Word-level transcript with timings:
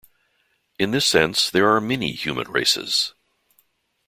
In 0.79 0.89
this 0.89 1.05
sense 1.05 1.51
there 1.51 1.69
are 1.69 1.79
many 1.79 2.13
human 2.13 2.51
'races. 2.51 3.13